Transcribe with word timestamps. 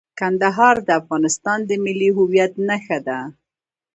کندهار 0.19 0.75
د 0.87 0.89
افغانستان 1.01 1.59
د 1.65 1.71
ملي 1.83 2.09
هویت 2.17 2.53
نښه 2.67 2.97
ده. 3.07 3.19